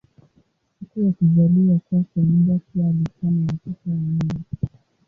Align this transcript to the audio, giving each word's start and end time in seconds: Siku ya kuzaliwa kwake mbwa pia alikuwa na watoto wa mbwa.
Siku 0.79 0.99
ya 1.01 1.11
kuzaliwa 1.13 1.79
kwake 1.89 2.19
mbwa 2.21 2.59
pia 2.59 2.87
alikuwa 2.87 3.31
na 3.31 3.41
watoto 3.41 3.89
wa 3.89 3.95
mbwa. 3.95 4.39